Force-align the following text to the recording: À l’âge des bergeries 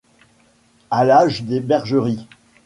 À 0.89 1.05
l’âge 1.05 1.43
des 1.43 1.59
bergeries 1.59 2.25